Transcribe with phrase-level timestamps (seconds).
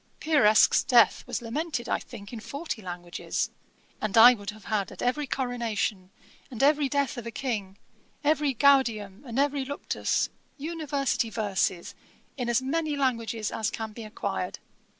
[0.19, 3.51] Pieresc's death was lamented, I think, in forty languages.
[4.01, 6.09] And I would have had at every coronation,
[6.49, 7.77] and every death of a King,
[8.23, 11.93] every Gaudium, and every Luctus, University verses,
[12.35, 14.57] in as many languages as can be acquired.